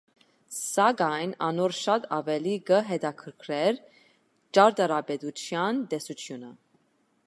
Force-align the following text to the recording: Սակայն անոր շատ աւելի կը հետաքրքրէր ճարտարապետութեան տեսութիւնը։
Սակայն 0.59 1.33
անոր 1.47 1.75
շատ 1.81 2.07
աւելի 2.17 2.55
կը 2.71 2.81
հետաքրքրէր 2.89 3.81
ճարտարապետութեան 4.59 5.89
տեսութիւնը։ 5.95 6.55